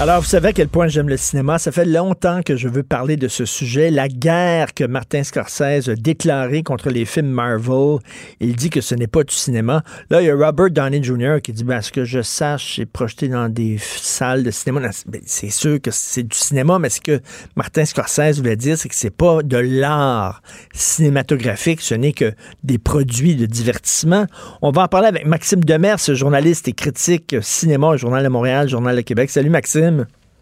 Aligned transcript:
Alors, 0.00 0.20
vous 0.20 0.28
savez 0.28 0.50
à 0.50 0.52
quel 0.52 0.68
point 0.68 0.86
j'aime 0.86 1.08
le 1.08 1.16
cinéma. 1.16 1.58
Ça 1.58 1.72
fait 1.72 1.84
longtemps 1.84 2.42
que 2.44 2.54
je 2.54 2.68
veux 2.68 2.84
parler 2.84 3.16
de 3.16 3.26
ce 3.26 3.44
sujet, 3.44 3.90
la 3.90 4.06
guerre 4.06 4.72
que 4.72 4.84
Martin 4.84 5.24
Scorsese 5.24 5.88
a 5.88 5.96
déclarée 5.96 6.62
contre 6.62 6.88
les 6.88 7.04
films 7.04 7.26
Marvel. 7.26 7.98
Il 8.38 8.54
dit 8.54 8.70
que 8.70 8.80
ce 8.80 8.94
n'est 8.94 9.08
pas 9.08 9.24
du 9.24 9.34
cinéma. 9.34 9.82
Là, 10.08 10.22
il 10.22 10.26
y 10.26 10.30
a 10.30 10.36
Robert 10.36 10.70
Downey 10.70 11.02
Jr. 11.02 11.38
qui 11.42 11.52
dit, 11.52 11.64
ben, 11.64 11.80
ce 11.80 11.90
que 11.90 12.04
je 12.04 12.22
sache, 12.22 12.76
c'est 12.76 12.86
projeté 12.86 13.26
dans 13.26 13.48
des 13.48 13.76
salles 13.80 14.44
de 14.44 14.52
cinéma. 14.52 14.88
Ben, 15.08 15.20
c'est 15.26 15.50
sûr 15.50 15.80
que 15.82 15.90
c'est 15.90 16.22
du 16.22 16.38
cinéma, 16.38 16.78
mais 16.78 16.90
ce 16.90 17.00
que 17.00 17.20
Martin 17.56 17.84
Scorsese 17.84 18.36
voulait 18.38 18.54
dire, 18.54 18.78
c'est 18.78 18.88
que 18.88 18.94
c'est 18.94 19.10
pas 19.10 19.42
de 19.42 19.58
l'art 19.58 20.42
cinématographique, 20.74 21.80
ce 21.80 21.94
n'est 21.94 22.12
que 22.12 22.32
des 22.62 22.78
produits 22.78 23.34
de 23.34 23.46
divertissement. 23.46 24.26
On 24.62 24.70
va 24.70 24.82
en 24.82 24.88
parler 24.88 25.08
avec 25.08 25.26
Maxime 25.26 25.64
Demers, 25.64 25.98
journaliste 26.14 26.68
et 26.68 26.72
critique 26.72 27.34
cinéma 27.40 27.88
au 27.88 27.96
Journal 27.96 28.22
de 28.22 28.28
Montréal, 28.28 28.68
Journal 28.68 28.94
de 28.94 29.00
Québec. 29.00 29.30
Salut 29.30 29.50
Maxime. 29.50 29.87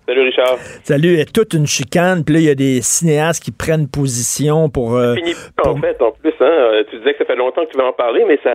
Salut 0.06 0.22
Richard. 0.22 0.58
Salut, 0.84 1.24
toute 1.34 1.54
une 1.54 1.66
chicane, 1.66 2.24
puis 2.24 2.34
là, 2.34 2.40
il 2.40 2.46
y 2.46 2.50
a 2.50 2.54
des 2.54 2.80
cinéastes 2.80 3.42
qui 3.42 3.50
prennent 3.50 3.88
position 3.88 4.68
pour... 4.68 4.94
Euh, 4.94 5.14
fini, 5.16 5.32
en 5.64 5.76
fait, 5.76 6.00
en 6.00 6.12
plus, 6.12 6.32
hein, 6.40 6.82
tu 6.90 6.98
disais 6.98 7.12
que 7.12 7.18
ça 7.18 7.24
fait 7.24 7.34
longtemps 7.34 7.66
que 7.66 7.72
tu 7.72 7.78
veux 7.78 7.84
en 7.84 7.92
parler, 7.92 8.24
mais 8.24 8.38
ça, 8.44 8.52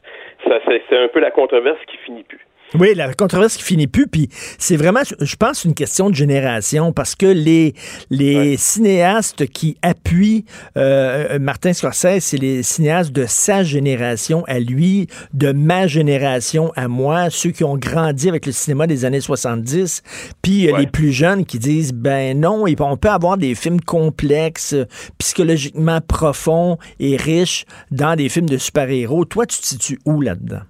ça 0.48 0.60
c'est 0.66 0.98
un 0.98 1.10
peu 1.10 1.20
la 1.20 1.32
controverse 1.32 1.80
qui 1.88 1.98
finit 2.06 2.24
plus. 2.24 2.40
Oui, 2.80 2.94
la 2.96 3.14
controverse 3.14 3.58
qui 3.58 3.64
finit 3.64 3.88
plus, 3.88 4.08
puis 4.08 4.30
c'est 4.32 4.78
vraiment, 4.78 5.02
je 5.20 5.36
pense, 5.36 5.66
une 5.66 5.74
question 5.74 6.10
de 6.10 6.16
génération, 6.16 6.94
parce 6.94 7.16
que 7.16 7.26
les, 7.26 7.74
les 8.10 8.56
cinéastes 8.56 9.46
qui 9.48 9.76
appuient 9.82 10.46
euh, 10.78 11.38
Martin 11.38 11.74
Scorsese, 11.74 12.20
c'est 12.20 12.38
les 12.38 12.64
cinéastes 12.64 13.12
de 13.12 13.26
sa 13.28 13.64
génération 13.64 14.46
à 14.48 14.60
lui, 14.60 15.08
de 15.34 15.52
ma 15.52 15.86
génération 15.88 16.72
à 16.78 16.88
moi, 16.88 17.30
ceux 17.30 17.52
qui 17.52 17.66
ont 17.66 17.76
grandi 17.76 18.30
avec 18.30 18.46
le 18.46 18.54
cinéma 18.54 18.88
des 18.88 19.04
années 19.04 19.20
70, 19.20 20.02
puis 20.42 20.72
euh, 20.72 20.78
les 20.78 20.88
plus 20.88 21.12
jeunes 21.12 21.46
qui 21.46 21.60
disent, 21.60 21.92
ben 21.92 22.40
non, 22.40 22.64
on 22.80 22.98
peut 22.98 23.10
avoir 23.10 23.38
des 23.38 23.54
films 23.54 23.82
complexes, 23.82 24.76
psychologiquement 25.18 26.00
profonds 26.00 26.78
et 27.02 27.18
riches 27.18 27.66
dans 27.92 28.16
des 28.16 28.30
films 28.30 28.50
de 28.50 28.58
super-héros. 28.58 29.26
Toi, 29.26 29.46
tu 29.46 29.60
te 29.60 29.66
situes 29.66 30.00
où 30.06 30.22
là-dedans? 30.22 30.62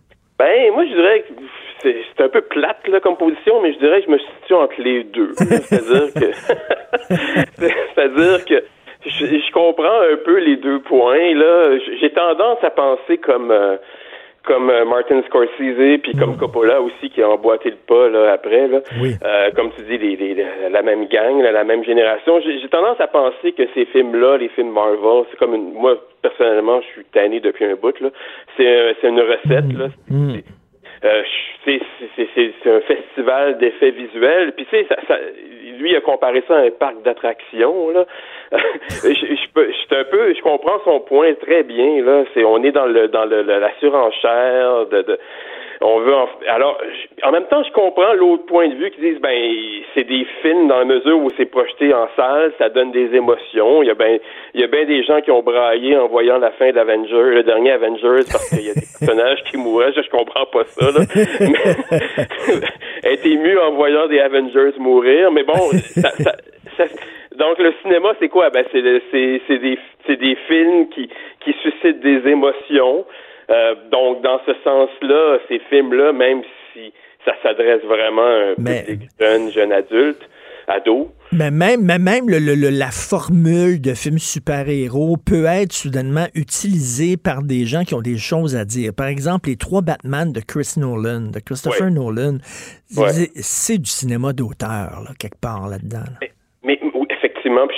Ben, 0.42 0.74
moi, 0.74 0.84
je 0.86 0.96
dirais 0.96 1.22
que 1.22 1.31
c'est 2.22 2.26
un 2.26 2.30
peu 2.30 2.42
plate 2.42 2.88
là, 2.88 3.00
comme 3.00 3.18
position, 3.18 3.62
mais 3.62 3.74
je 3.74 3.80
dirais 3.80 4.02
que 4.02 4.06
je 4.08 4.12
me 4.12 4.20
situe 4.20 4.54
entre 4.54 4.80
les 4.80 5.04
deux. 5.04 5.32
C'est-à-dire 5.36 6.14
que 6.14 6.32
c'est-à-dire 7.96 8.46
que 8.46 8.64
je, 9.06 9.52
comprends 9.52 10.02
un 10.02 10.18
peu 10.24 10.38
les 10.40 10.58
deux 10.58 10.80
points. 10.82 11.34
Là, 11.34 11.78
j'ai 12.00 12.12
tendance 12.12 12.64
à 12.64 12.70
penser 12.70 13.18
comme 13.18 13.50
euh, 13.50 13.78
comme 14.44 14.70
euh, 14.70 14.86
Martin 14.86 15.22
Scorsese 15.24 16.00
puis 16.04 16.14
comme 16.20 16.36
mm. 16.36 16.38
Coppola 16.38 16.82
aussi 16.82 17.10
qui 17.10 17.22
a 17.24 17.30
emboîté 17.30 17.72
le 17.72 17.78
pas 17.78 18.10
là 18.10 18.34
après 18.34 18.68
là. 18.68 18.82
Euh, 18.92 19.52
comme 19.56 19.72
tu 19.72 19.84
dis 19.84 19.98
les, 19.98 20.16
les, 20.16 20.46
la 20.70 20.82
même 20.84 21.08
gang, 21.08 21.42
la 21.42 21.64
même 21.64 21.84
génération. 21.84 22.40
J'ai 22.42 22.70
tendance 22.70 23.00
à 23.00 23.08
penser 23.08 23.54
que 23.54 23.64
ces 23.74 23.86
films 23.86 24.16
là, 24.20 24.38
les 24.38 24.50
films 24.50 24.72
Marvel, 24.72 25.26
c'est 25.32 25.38
comme 25.38 25.56
une 25.56 25.74
moi 25.74 25.96
personnellement, 26.22 26.82
je 26.82 26.88
suis 26.88 27.06
tanné 27.06 27.40
depuis 27.40 27.66
un 27.66 27.76
bout 27.76 28.00
là. 28.00 28.10
C'est 28.58 28.96
c'est 29.02 29.08
une 29.08 29.22
recette 29.22 29.74
là. 29.74 29.88
Mm. 30.10 30.42
Euh, 31.04 31.24
c'est 31.66 32.70
un 32.70 32.82
festival 32.82 33.58
d'effets 33.58 33.92
visuels. 33.92 34.54
Puis 34.54 34.66
tu 34.66 34.78
sais, 34.78 34.86
ça, 34.88 34.96
ça, 35.08 35.18
lui 35.80 35.96
a 35.96 36.02
comparé 36.02 36.44
ça 36.48 36.56
à 36.56 36.62
un 36.62 36.70
parc 36.70 37.02
d'attractions. 37.04 37.90
Là, 37.90 38.06
je, 38.52 39.10
je, 39.14 39.96
un 39.96 40.04
peu, 40.06 40.34
je 40.34 40.42
comprends 40.42 40.80
son 40.86 41.00
point 41.00 41.34
très 41.36 41.64
bien. 41.64 42.04
Là, 42.04 42.24
c'est 42.34 42.44
on 42.44 42.64
est 42.64 42.72
dans 42.72 42.86
le 42.86 43.08
dans 43.08 43.26
le, 43.26 43.42
la 43.42 43.72
surenchère 43.80 44.86
de, 44.88 45.02
de 45.02 45.20
on 45.82 46.00
veut 46.00 46.14
alors 46.48 46.80
en 47.24 47.32
même 47.32 47.46
temps 47.46 47.64
je 47.64 47.72
comprends 47.72 48.14
l'autre 48.14 48.46
point 48.46 48.68
de 48.70 48.76
vue 48.76 48.92
qui 48.92 49.02
disent 49.02 49.20
ben 49.20 49.36
c'est 49.96 50.04
des 50.04 50.26
films 50.42 50.68
dans 50.68 50.78
la 50.78 50.86
mesure 50.86 51.18
où 51.18 51.30
c'est 51.38 51.46
projeté 51.46 51.94
en 51.94 52.08
salle 52.16 52.54
ça 52.58 52.70
donne 52.70 52.92
des 52.92 53.16
émotions. 53.16 53.82
Il 53.82 53.88
y 53.88 53.90
a 53.92 53.96
ben 53.96 54.20
il 54.54 54.62
y 54.62 54.64
a 54.64 54.68
bien 54.68 54.86
des 54.86 55.04
gens 55.04 55.22
qui 55.22 55.32
ont 55.32 55.42
braillé 55.42 55.98
en 55.98 56.08
voyant 56.08 56.38
la 56.38 56.52
fin 56.52 56.72
d'Avengers 56.72 57.36
le 57.36 57.44
dernier 57.44 57.72
Avengers 57.72 58.26
parce 58.32 58.50
qu'il 58.50 58.66
y 58.66 58.70
a 58.70 58.74
des 58.74 58.82
personnages 59.00 59.44
qui 59.50 59.58
mouraient. 59.58 59.92
Je, 59.94 60.02
je 60.02 60.10
comprends 60.10 60.46
pas 60.46 60.66
ça 60.66 60.86
là. 60.92 61.02
Être 63.04 63.26
ému 63.26 63.58
en 63.58 63.72
voyant 63.72 64.08
des 64.08 64.20
Avengers 64.20 64.78
mourir. 64.78 65.32
Mais 65.32 65.44
bon 65.44 65.72
ça, 65.80 66.12
ça, 66.78 66.86
donc 67.38 67.58
le 67.58 67.74
cinéma 67.82 68.14
c'est 68.20 68.30
quoi? 68.30 68.52
Ben 68.52 68.66
c'est 68.72 68.84
c'est 69.12 69.42
c'est 69.48 69.58
des 69.58 69.80
c'est 70.06 70.18
des 70.18 70.36
films 70.48 70.90
qui 70.90 71.10
qui 71.44 71.54
suscitent 71.64 72.02
des 72.02 72.30
émotions 72.30 73.06
euh, 73.52 73.76
donc, 73.92 74.22
dans 74.24 74.40
ce 74.46 74.54
sens-là, 74.64 75.40
ces 75.48 75.60
films-là, 75.70 76.14
même 76.14 76.42
si 76.74 76.94
ça 77.26 77.34
s'adresse 77.44 77.84
vraiment 77.84 78.22
à 78.22 78.52
un 78.52 78.56
public 78.56 79.10
jeune, 79.20 79.52
jeune 79.52 79.72
adulte, 79.72 80.22
ado, 80.68 81.12
mais 81.34 81.50
même, 81.50 81.82
mais 81.82 81.98
même 81.98 82.30
le, 82.30 82.40
le, 82.40 82.70
la 82.70 82.92
formule 82.92 83.80
de 83.80 83.94
film 83.94 84.20
super-héros 84.20 85.18
peut 85.18 85.46
être 85.46 85.72
soudainement 85.72 86.28
utilisée 86.34 87.16
par 87.18 87.42
des 87.42 87.66
gens 87.66 87.84
qui 87.84 87.94
ont 87.94 88.02
des 88.02 88.18
choses 88.18 88.56
à 88.56 88.66
dire. 88.66 88.94
Par 88.94 89.08
exemple, 89.08 89.50
les 89.50 89.56
trois 89.56 89.82
Batman 89.82 90.32
de 90.32 90.42
Chris 90.42 90.74
Nolan, 90.78 91.22
de 91.32 91.40
Christopher 91.40 91.90
Nolan, 91.90 92.38
c'est 92.90 93.78
du 93.78 93.90
cinéma 93.90 94.34
d'auteur, 94.34 95.14
quelque 95.20 95.40
part 95.40 95.68
là-dedans. 95.68 96.04
Effectivement, 97.22 97.68
puis 97.68 97.78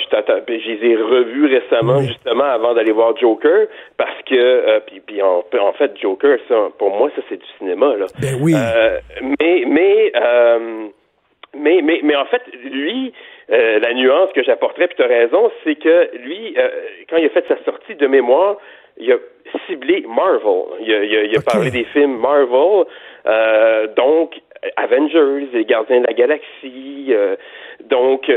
je, 0.60 0.70
les 0.70 0.90
ai 0.90 0.96
revus 0.96 1.46
récemment, 1.46 2.00
justement, 2.00 2.44
avant 2.44 2.74
d'aller 2.74 2.92
voir 2.92 3.16
Joker, 3.16 3.66
parce 3.96 4.22
que, 4.26 4.34
euh, 4.34 4.80
puis, 4.86 5.00
puis 5.00 5.22
en, 5.22 5.44
en, 5.60 5.72
fait, 5.74 5.92
Joker, 6.00 6.38
ça, 6.48 6.68
pour 6.78 6.90
moi, 6.90 7.10
ça, 7.14 7.22
c'est 7.28 7.36
du 7.36 7.46
cinéma, 7.58 7.94
là. 7.96 8.06
Ben 8.20 8.38
oui. 8.40 8.54
Euh, 8.56 8.98
mais, 9.40 9.64
mais, 9.66 10.12
euh, 10.16 10.86
mais, 11.54 11.82
mais, 11.82 12.00
mais, 12.02 12.16
en 12.16 12.24
fait, 12.26 12.42
lui, 12.64 13.12
euh, 13.50 13.78
la 13.80 13.92
nuance 13.92 14.30
que 14.34 14.42
j'apporterais, 14.42 14.88
puis 14.88 14.96
tu 14.96 15.02
as 15.02 15.06
raison, 15.06 15.50
c'est 15.62 15.76
que 15.76 16.16
lui, 16.16 16.54
euh, 16.56 16.68
quand 17.10 17.18
il 17.18 17.26
a 17.26 17.30
fait 17.30 17.44
sa 17.46 17.62
sortie 17.64 17.94
de 17.94 18.06
mémoire, 18.06 18.56
il 18.96 19.12
a 19.12 19.16
ciblé 19.66 20.04
Marvel. 20.08 20.64
Il 20.80 20.94
a, 20.94 21.04
il 21.04 21.16
a, 21.16 21.22
il 21.24 21.36
a 21.36 21.42
parlé 21.42 21.70
des 21.70 21.84
films 21.84 22.16
Marvel, 22.18 22.86
euh, 23.26 23.88
donc 23.94 24.40
Avengers, 24.76 25.48
les 25.52 25.64
Gardiens 25.64 26.00
de 26.00 26.06
la 26.06 26.14
Galaxie, 26.14 27.12
donc 27.90 28.30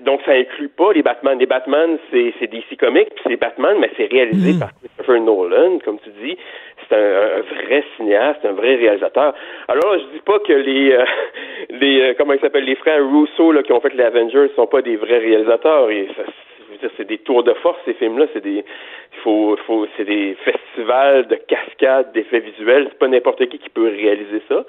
donc 0.00 0.20
ça 0.24 0.32
inclut 0.32 0.68
pas 0.68 0.92
les 0.92 1.02
Batman. 1.02 1.38
Les 1.38 1.46
Batman, 1.46 1.98
c'est, 2.10 2.32
c'est 2.38 2.46
DC 2.46 2.76
Comics, 2.78 3.08
puis 3.14 3.24
c'est 3.26 3.36
Batman, 3.36 3.76
mais 3.80 3.90
c'est 3.96 4.06
réalisé 4.06 4.52
hmm. 4.52 4.58
par 4.60 4.70
Christopher 4.78 5.20
Nolan, 5.20 5.78
comme 5.84 5.98
tu 6.00 6.10
dis. 6.22 6.36
C'est 6.88 6.96
un, 6.96 7.40
vrai 7.40 7.84
cinéaste, 7.96 8.44
un 8.44 8.52
vrai 8.52 8.76
réalisateur. 8.76 9.34
Alors, 9.68 9.98
je 9.98 10.16
dis 10.16 10.22
pas 10.24 10.38
que 10.38 10.52
les, 10.52 10.92
euh, 10.92 11.04
les 11.70 12.00
euh, 12.00 12.14
comment 12.16 12.32
ils 12.32 12.40
s'appellent, 12.40 12.64
les 12.64 12.76
frères 12.76 13.02
Russo 13.02 13.52
là, 13.52 13.62
qui 13.62 13.72
ont 13.72 13.80
fait 13.80 13.94
les 13.94 14.04
Avengers 14.04 14.48
sont 14.56 14.66
pas 14.66 14.82
des 14.82 14.96
vrais 14.96 15.18
réalisateurs. 15.18 15.90
Et 15.90 16.08
ça, 16.16 16.88
c'est 16.96 17.08
des 17.08 17.18
tours 17.18 17.42
de 17.42 17.54
force 17.54 17.78
ces 17.84 17.94
films-là. 17.94 18.26
C'est 18.32 18.42
des, 18.42 18.64
il 18.64 19.18
faut, 19.22 19.56
faut, 19.66 19.86
c'est 19.96 20.04
des 20.04 20.36
festivals 20.44 21.26
de 21.26 21.36
cascades 21.36 22.12
d'effets 22.12 22.40
visuels. 22.40 22.86
C'est 22.90 22.98
pas 22.98 23.08
n'importe 23.08 23.44
qui 23.48 23.58
qui 23.58 23.70
peut 23.70 23.88
réaliser 23.88 24.42
ça. 24.48 24.64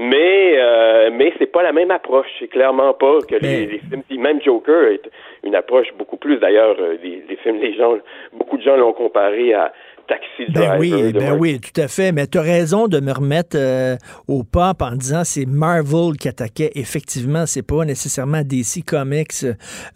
Mais 0.00 0.54
euh, 0.56 1.10
mais 1.12 1.32
c'est 1.38 1.50
pas 1.50 1.64
la 1.64 1.72
même 1.72 1.90
approche. 1.90 2.28
C'est 2.38 2.46
clairement 2.46 2.94
pas 2.94 3.18
que 3.28 3.34
les, 3.34 3.66
les, 3.66 3.78
films. 3.80 4.02
Même 4.10 4.40
Joker 4.40 4.92
est 4.92 5.10
une 5.42 5.56
approche 5.56 5.88
beaucoup 5.98 6.16
plus. 6.16 6.38
D'ailleurs, 6.38 6.76
euh, 6.78 6.96
les, 7.02 7.24
les 7.28 7.36
films, 7.36 7.58
les 7.58 7.74
gens, 7.74 7.96
beaucoup 8.32 8.58
de 8.58 8.62
gens 8.62 8.76
l'ont 8.76 8.92
comparé 8.92 9.54
à 9.54 9.72
Taxi 10.08 10.50
Ben 10.54 10.78
oui, 10.78 11.12
ben 11.12 11.36
oui, 11.38 11.60
tout 11.60 11.78
à 11.80 11.86
fait. 11.86 12.12
Mais 12.12 12.26
tu 12.26 12.38
as 12.38 12.42
raison 12.42 12.88
de 12.88 12.98
me 12.98 13.12
remettre 13.12 13.56
euh, 13.56 13.96
au 14.26 14.42
pop 14.42 14.80
en 14.80 14.96
disant 14.96 15.22
c'est 15.22 15.44
Marvel 15.44 16.16
qui 16.18 16.28
attaquait. 16.28 16.72
Effectivement, 16.74 17.44
c'est 17.44 17.62
pas 17.62 17.84
nécessairement 17.84 18.42
DC 18.42 18.84
Comics. 18.86 19.44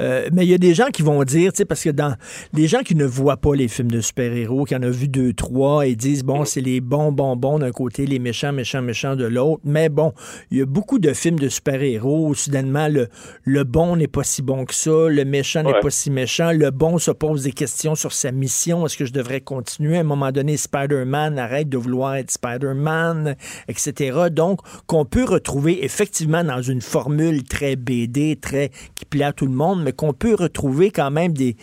Euh, 0.00 0.28
mais 0.32 0.44
il 0.44 0.50
y 0.50 0.54
a 0.54 0.58
des 0.58 0.74
gens 0.74 0.88
qui 0.92 1.02
vont 1.02 1.24
dire, 1.24 1.52
tu 1.52 1.58
sais, 1.58 1.64
parce 1.64 1.82
que 1.82 1.90
dans 1.90 2.14
les 2.52 2.68
gens 2.68 2.80
qui 2.80 2.94
ne 2.94 3.06
voient 3.06 3.38
pas 3.38 3.54
les 3.54 3.68
films 3.68 3.90
de 3.90 4.00
super-héros, 4.00 4.64
qui 4.64 4.76
en 4.76 4.82
ont 4.82 4.90
vu 4.90 5.08
deux, 5.08 5.32
trois, 5.32 5.86
et 5.86 5.96
disent 5.96 6.24
bon, 6.24 6.44
c'est 6.44 6.60
les 6.60 6.82
bons 6.82 7.10
bonbons 7.10 7.58
d'un 7.58 7.70
côté, 7.70 8.04
les 8.04 8.18
méchants, 8.18 8.52
méchants, 8.52 8.82
méchants 8.82 9.16
de 9.16 9.24
l'autre. 9.24 9.62
Mais 9.64 9.88
bon, 9.88 10.12
il 10.50 10.58
y 10.58 10.60
a 10.60 10.66
beaucoup 10.66 10.98
de 10.98 11.14
films 11.14 11.38
de 11.38 11.48
super-héros 11.48 12.28
où 12.28 12.34
soudainement 12.34 12.88
le, 12.88 13.08
le 13.44 13.64
bon 13.64 13.96
n'est 13.96 14.08
pas 14.08 14.24
si 14.24 14.42
bon 14.42 14.66
que 14.66 14.74
ça, 14.74 15.08
le 15.08 15.24
méchant 15.24 15.62
n'est 15.62 15.80
pas 15.80 15.90
si 15.90 16.10
méchant, 16.10 16.52
le 16.52 16.70
bon 16.70 16.98
se 16.98 17.10
pose 17.10 17.44
des 17.44 17.52
questions 17.52 17.94
sur 17.94 18.12
sa 18.12 18.30
mission. 18.30 18.84
Est-ce 18.84 18.98
que 18.98 19.06
je 19.06 19.12
devrais 19.12 19.40
continuer? 19.40 20.01
Un 20.02 20.08
moment 20.08 20.32
donné, 20.32 20.56
Spider-Man 20.56 21.38
arrête 21.38 21.68
de 21.68 21.76
vouloir 21.76 22.16
être 22.16 22.30
Spider-Man, 22.30 23.34
etc. 23.68 24.28
Donc, 24.30 24.60
qu'on 24.86 25.04
peut 25.04 25.24
retrouver 25.24 25.84
effectivement 25.84 26.44
dans 26.44 26.62
une 26.62 26.80
formule 26.80 27.44
très 27.44 27.76
BD, 27.76 28.36
très 28.36 28.70
qui 28.96 29.04
plaît 29.04 29.24
à 29.24 29.32
tout 29.32 29.46
le 29.46 29.52
monde, 29.52 29.82
mais 29.84 29.92
qu'on 29.92 30.12
peut 30.12 30.34
retrouver 30.34 30.90
quand 30.90 31.10
même 31.10 31.32
des, 31.32 31.54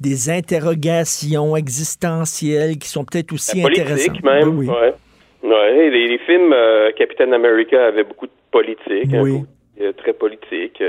des 0.00 0.30
interrogations 0.30 1.56
existentielles 1.56 2.78
qui 2.78 2.88
sont 2.88 3.04
peut-être 3.04 3.32
aussi 3.32 3.64
intéressantes. 3.64 4.22
même, 4.22 4.58
oui. 4.58 4.68
Ouais. 4.68 4.94
Ouais, 5.42 5.90
les, 5.90 6.18
films 6.18 6.52
euh, 6.52 6.90
Captain 6.96 7.30
America 7.32 7.86
avaient 7.86 8.04
beaucoup 8.04 8.26
de 8.26 8.32
politique, 8.50 9.10
oui. 9.12 9.42
Euh, 9.80 9.92
très 9.92 10.12
politique. 10.12 10.82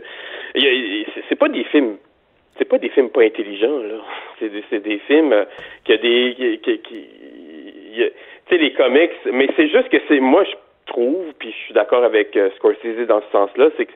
C'est 1.29 1.35
pas 1.35 1.49
des 1.49 1.63
films 1.65 1.97
c'est 2.57 2.65
pas 2.65 2.77
des 2.77 2.89
films 2.89 3.09
pas 3.09 3.23
intelligents 3.23 3.79
là. 3.79 3.95
C'est 4.39 4.79
des, 4.79 4.99
films 4.99 5.33
euh, 5.33 5.45
qui 5.85 5.93
a 5.93 5.97
des 5.97 6.59
tu 6.63 8.11
sais 8.49 8.57
les 8.57 8.73
comics, 8.73 9.11
mais 9.31 9.47
c'est 9.55 9.69
juste 9.69 9.89
que 9.89 9.97
c'est 10.07 10.19
moi 10.19 10.43
je 10.43 10.55
trouve 10.91 11.33
puis 11.39 11.51
je 11.51 11.65
suis 11.65 11.73
d'accord 11.73 12.03
avec 12.03 12.35
euh, 12.35 12.49
Scorsese 12.57 13.07
dans 13.07 13.21
ce 13.21 13.31
sens-là, 13.31 13.69
c'est 13.77 13.85
que 13.85 13.93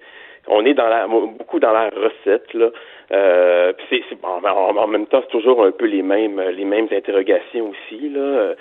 on 0.48 0.66
est 0.66 0.74
dans 0.74 0.88
la 0.88 1.08
beaucoup 1.08 1.60
dans 1.60 1.72
la 1.72 1.90
recette 1.90 2.54
là. 2.54 2.69
Euh, 3.12 3.74
c'est, 3.90 4.02
bon, 4.22 4.40
en, 4.48 4.88
même 4.88 5.06
temps, 5.06 5.22
c'est 5.22 5.31
toujours 5.31 5.66
un 5.66 5.72
peu 5.72 5.86
les 5.86 6.02
mêmes 6.02 6.42
les 6.42 6.66
mêmes 6.66 6.88
interrogations 6.92 7.69
aussi 7.69 8.10
là. 8.10 8.54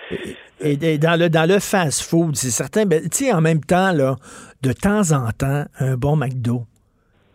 Et, 0.60 0.98
dans 0.98 1.18
le 1.18 1.28
dans 1.28 1.48
le 1.48 1.58
fast-food, 1.58 2.36
c'est 2.36 2.50
certain. 2.50 2.84
Ben, 2.84 3.00
tu 3.02 3.24
sais, 3.24 3.32
en 3.32 3.40
même 3.40 3.60
temps 3.60 3.92
là, 3.92 4.16
de 4.62 4.72
temps 4.72 5.12
en 5.12 5.30
temps, 5.30 5.64
un 5.78 5.94
bon 5.96 6.16
McDo. 6.16 6.69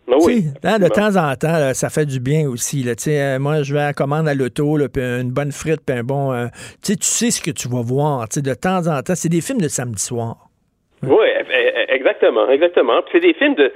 Ben 0.06 0.16
oui. 0.20 0.44
Hein, 0.62 0.78
de 0.78 0.88
temps 0.88 1.16
en 1.16 1.34
temps, 1.34 1.74
ça 1.74 1.90
fait 1.90 2.06
du 2.06 2.20
bien 2.20 2.48
aussi. 2.48 2.84
Là. 2.84 2.92
Euh, 3.08 3.38
moi, 3.40 3.62
je 3.62 3.74
vais 3.74 3.80
à 3.80 3.92
commande 3.92 4.28
à 4.28 4.34
l'auto, 4.34 4.78
une 4.78 5.32
bonne 5.32 5.50
frite, 5.50 5.80
puis 5.84 5.96
un 5.96 6.04
bon. 6.04 6.32
Euh, 6.32 6.46
tu 6.84 6.94
sais 7.00 7.30
ce 7.30 7.42
que 7.42 7.50
tu 7.50 7.68
vas 7.68 7.82
voir. 7.82 8.26
De 8.28 8.54
temps 8.54 8.86
en 8.86 9.02
temps, 9.02 9.14
c'est 9.16 9.28
des 9.28 9.40
films 9.40 9.60
de 9.60 9.68
samedi 9.68 10.02
soir. 10.02 10.36
Oui, 11.02 11.26
exactement, 11.88 12.48
exactement. 12.48 13.02
c'est 13.12 13.20
des 13.20 13.34
films 13.34 13.54
de 13.54 13.72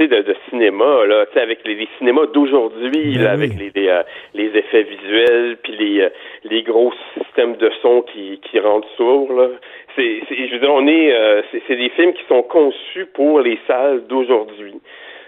de, 0.00 0.06
de 0.22 0.36
cinéma, 0.50 1.06
là, 1.06 1.26
avec 1.36 1.60
les, 1.64 1.76
les 1.76 1.88
cinémas 1.98 2.26
d'aujourd'hui, 2.26 3.18
ben 3.18 3.26
avec 3.26 3.52
les, 3.54 3.70
les, 3.74 3.88
euh, 3.88 4.02
les, 4.34 4.46
effets 4.46 4.82
visuels, 4.82 5.58
puis 5.62 5.76
les, 5.76 6.08
les 6.44 6.62
gros 6.62 6.92
systèmes 7.14 7.56
de 7.56 7.70
son 7.82 8.02
qui, 8.02 8.40
qui 8.40 8.58
rendent 8.58 8.86
sourds, 8.96 9.32
là. 9.32 9.48
C'est, 9.94 10.22
je 10.28 10.52
veux 10.54 10.58
dire, 10.58 10.72
on 10.72 10.86
est, 10.88 11.14
c'est, 11.68 11.76
des 11.76 11.90
films 11.90 12.14
qui 12.14 12.24
sont 12.26 12.42
conçus 12.42 13.06
pour 13.14 13.40
les 13.40 13.58
salles 13.68 14.06
d'aujourd'hui. 14.08 14.74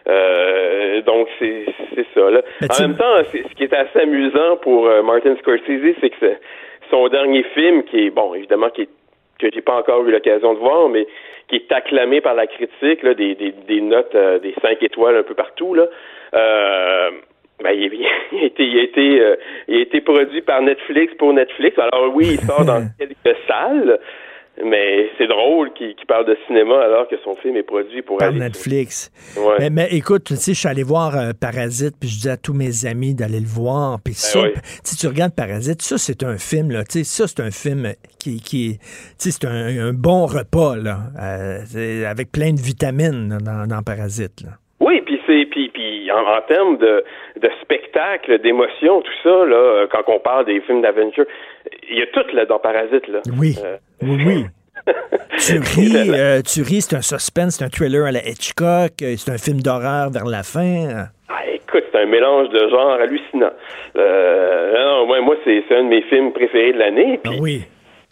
Euh, 0.07 1.03
donc 1.03 1.29
c'est 1.39 1.65
ça. 2.15 2.31
Là. 2.31 2.43
En 2.63 2.83
même 2.83 2.97
temps, 2.97 3.17
ce 3.33 3.55
qui 3.55 3.65
est 3.65 3.73
assez 3.73 4.01
amusant 4.01 4.57
pour 4.59 4.87
euh, 4.87 5.03
Martin 5.03 5.37
Scorsese, 5.37 5.97
c'est 6.01 6.11
que 6.11 6.37
son 6.91 7.09
dernier 7.09 7.43
film, 7.55 7.85
qui 7.85 8.07
est 8.07 8.11
bon, 8.11 8.35
évidemment, 8.35 8.71
qui 8.71 8.83
est, 8.83 8.89
que 9.39 9.49
j'ai 9.53 9.63
pas 9.63 9.77
encore 9.77 10.07
eu 10.07 10.13
l'occasion 10.13 10.55
de 10.55 10.59
voir, 10.59 10.89
mais 10.89 11.07
qui 11.49 11.57
est 11.57 11.73
acclamé 11.73 12.21
par 12.21 12.35
la 12.35 12.47
critique, 12.47 13.03
là, 13.03 13.15
des, 13.15 13.35
des, 13.35 13.53
des 13.53 13.81
notes, 13.81 14.15
euh, 14.15 14.39
des 14.39 14.55
cinq 14.63 14.83
étoiles 14.83 15.17
un 15.17 15.23
peu 15.23 15.35
partout, 15.35 15.75
là. 15.75 15.87
Euh, 16.35 17.11
ben, 17.63 17.71
il, 17.71 17.93
il, 18.33 18.39
a 18.39 18.45
été, 18.45 18.65
il, 18.65 18.79
a 18.79 18.83
été, 18.83 19.21
euh, 19.21 19.37
il 19.69 19.77
a 19.77 19.81
été 19.81 20.01
produit 20.01 20.43
par 20.43 20.61
Netflix 20.63 21.15
pour 21.15 21.33
Netflix. 21.33 21.79
Alors 21.79 22.13
oui, 22.15 22.31
il 22.33 22.41
sort 22.41 22.65
dans 22.65 22.83
quelques 22.99 23.37
salles, 23.47 23.99
mais 24.63 25.09
c'est 25.19 25.27
drôle 25.27 25.73
qu'il 25.73 25.95
parle 26.07 26.27
de 26.27 26.37
cinéma 26.47 26.81
alors 26.81 27.09
que 27.09 27.17
son 27.25 27.35
film 27.37 27.57
est 27.57 27.65
produit 27.65 28.03
pour 28.03 28.19
Par 28.19 28.33
Netflix. 28.33 29.11
Mais, 29.71 29.89
écoute, 29.91 30.25
tu 30.25 30.37
sais, 30.37 30.55
je 30.55 30.59
suis 30.59 30.69
allé 30.69 30.83
voir 30.83 31.17
euh, 31.17 31.33
Parasite, 31.39 31.95
puis 31.99 32.09
je 32.09 32.21
dis 32.21 32.29
à 32.29 32.37
tous 32.37 32.55
mes 32.55 32.87
amis 32.87 33.15
d'aller 33.15 33.41
le 33.41 33.47
voir. 33.47 33.99
Puis 34.05 34.15
ben 34.15 34.53
ça, 34.85 34.97
tu 34.99 35.07
regardes 35.09 35.35
Parasite, 35.35 35.83
ça, 35.83 35.99
c'est 35.99 36.23
un 36.23 36.39
film, 36.39 36.71
là. 36.71 36.85
Tu 36.85 36.99
sais, 36.99 37.05
ça, 37.05 37.27
c'est 37.27 37.41
un 37.41 37.51
film 37.51 37.93
qui, 38.19 38.41
qui 38.41 38.79
tu 38.79 39.31
sais, 39.31 39.31
c'est 39.33 39.47
un, 39.47 39.93
bon 39.93 40.27
repas, 40.27 40.77
là, 40.77 40.99
euh, 41.21 42.07
avec 42.07 42.31
plein 42.31 42.53
de 42.53 42.61
vitamines 42.61 43.39
dans, 43.43 43.67
dans 43.67 43.83
Parasite, 43.83 44.43
là. 44.43 44.51
Oui, 44.85 45.01
puis 45.01 45.19
c'est 45.27 45.47
puis, 45.47 45.71
puis 45.71 46.11
en, 46.11 46.43
termes 46.43 46.77
de, 46.77 47.05
de 47.41 47.51
spectacle, 47.63 48.39
d'émotion, 48.41 49.01
tout 49.01 49.13
ça 49.23 49.45
là, 49.45 49.57
euh, 49.57 49.87
quand 49.91 50.03
on 50.09 50.21
parle 50.21 50.47
des 50.47 50.61
films 50.61 50.83
d'aventure, 50.83 51.25
il 51.89 51.99
y 51.99 52.03
a 52.03 52.07
tout 52.07 52.25
là 52.35 52.45
dans 52.45 52.59
Parasite 52.59 53.09
là. 53.09 53.21
Oui, 53.39 53.57
euh, 53.65 53.77
oui, 54.03 54.23
oui. 54.27 54.45
tu 55.39 55.59
ris, 55.59 56.11
euh, 56.11 56.43
tu 56.43 56.63
ris, 56.63 56.83
c'est 56.83 56.97
un 56.97 57.03
suspense, 57.03 57.57
c'est 57.59 57.65
un 57.65 57.69
thriller 57.69 58.05
à 58.05 58.13
la 58.13 58.27
Hitchcock, 58.27 58.93
c'est 58.99 59.31
un 59.31 59.39
film 59.39 59.61
d'horreur 59.61 60.11
vers 60.11 60.27
la 60.27 60.43
fin. 60.43 61.07
Ah, 61.29 61.41
écoute, 61.53 61.85
c'est 61.91 62.01
un 62.01 62.07
mélange 62.07 62.51
de 62.51 62.69
genres 62.69 63.01
hallucinant. 63.01 63.53
non, 63.97 65.07
moi, 65.07 65.37
c'est 65.45 65.65
un 65.75 65.85
de 65.85 65.89
mes 65.89 66.03
films 66.03 66.33
préférés 66.33 66.73
de 66.73 66.79
l'année. 66.79 67.21
Ah 67.25 67.31
oui. 67.41 67.65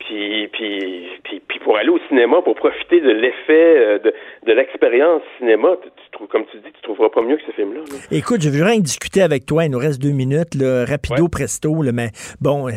Puis, 0.07 0.49
puis, 0.53 1.41
puis, 1.49 1.59
pour 1.61 1.77
aller 1.77 1.89
au 1.89 1.99
cinéma, 2.09 2.43
pour 2.43 2.55
profiter 2.55 3.01
de 3.01 3.11
l'effet, 3.11 4.01
de, 4.05 4.13
de 4.47 4.53
l'expérience 4.53 5.23
cinéma, 5.39 5.77
tu, 5.83 5.91
trouves, 6.13 6.29
comme 6.29 6.45
tu 6.51 6.59
dis, 6.59 6.73
tu 6.75 6.83
trouveras 6.83 7.09
pas 7.09 7.23
mieux 7.23 7.37
que 7.37 7.43
ce 7.47 7.53
film-là. 7.53 7.81
Écoute, 8.11 8.43
je 8.43 8.51
veux 8.51 8.65
rien 8.65 8.81
discuter 8.81 9.23
avec 9.23 9.47
toi. 9.47 9.65
Il 9.65 9.71
nous 9.71 9.79
reste 9.79 10.01
deux 10.01 10.11
minutes, 10.11 10.55
là, 10.55 10.85
rapido 10.85 11.29
presto, 11.29 11.73
mais 11.93 12.11
bon. 12.41 12.69
Euh, 12.69 12.73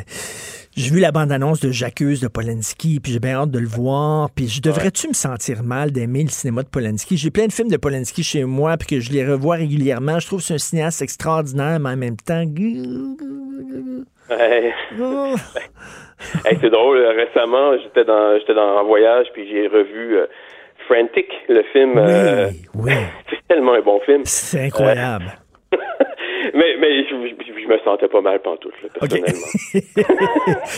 j'ai 0.76 0.92
vu 0.92 1.00
la 1.00 1.14
bande-annonce 1.14 1.62
de 1.62 1.72
J'accuse 1.72 2.20
de 2.20 2.28
Polanski, 2.28 3.00
puis 3.00 3.14
j'ai 3.14 3.20
bien 3.20 3.36
hâte 3.36 3.52
de 3.52 3.60
le 3.60 3.68
voir. 3.68 4.30
Puis 4.32 4.50
je 4.50 4.62
devrais-tu 4.62 5.08
me 5.08 5.14
sentir 5.14 5.64
mal 5.64 5.92
d'aimer 5.92 6.24
le 6.24 6.30
cinéma 6.30 6.64
de 6.64 6.68
Polanski? 6.68 7.16
J'ai 7.16 7.32
plein 7.32 7.48
de 7.48 7.54
films 7.54 7.70
de 7.70 7.78
Polanski 7.78 8.24
chez 8.24 8.44
moi, 8.44 8.76
puis 8.76 8.88
que 8.88 9.00
je 9.00 9.12
les 9.12 9.26
revois 9.26 9.56
régulièrement. 9.56 10.20
Je 10.20 10.28
trouve 10.28 10.40
que 10.40 10.46
c'est 10.46 10.56
un 10.56 10.58
cinéaste 10.58 11.02
extraordinaire, 11.02 11.80
mais 11.80 11.92
en 11.92 11.98
même 11.98 12.18
temps... 12.18 12.44
c'est 16.60 16.70
drôle. 16.70 17.06
Récemment, 17.18 17.78
j'étais 17.78 18.06
dans 18.06 18.38
j'étais 18.40 18.54
dans 18.54 18.80
un 18.80 18.84
voyage, 18.84 19.28
puis 19.34 19.48
j'ai 19.50 19.68
revu 19.68 20.18
euh, 20.18 20.28
Frantic, 20.88 21.28
le 21.48 21.64
film. 21.72 21.94
Oui, 21.94 22.04
euh, 22.06 22.50
oui. 22.76 22.92
c'est 23.30 23.48
tellement 23.48 23.74
un 23.74 23.82
bon 23.82 24.00
film. 24.02 24.22
C'est 24.26 24.66
incroyable. 24.66 25.26
mais 26.54 26.76
mais 26.80 27.04
je, 27.04 27.10
je, 27.10 27.68
me 27.68 27.80
sentais 27.80 28.08
pas 28.08 28.22
mal 28.22 28.40
pantoute, 28.42 28.74
là, 28.84 28.90
personnellement. 28.94 29.30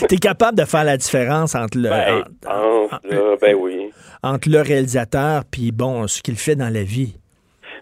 T'es 0.08 0.18
capable 0.18 0.58
de 0.58 0.66
faire 0.66 0.84
la 0.86 0.98
différence 0.98 1.56
entre 1.56 1.78
le. 1.78 1.90
Ben, 1.90 2.24
entre, 2.48 3.40
ben 3.42 3.56
oui. 3.56 3.92
Entre 4.24 4.50
le 4.50 4.62
réalisateur 4.62 5.44
puis 5.52 5.72
bon, 5.72 6.08
ce 6.08 6.22
qu'il 6.22 6.36
fait 6.36 6.56
dans 6.56 6.74
la 6.74 6.84
vie. 6.84 7.16